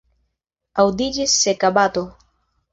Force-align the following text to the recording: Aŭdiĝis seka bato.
Aŭdiĝis 0.85 1.37
seka 1.45 1.73
bato. 1.79 2.07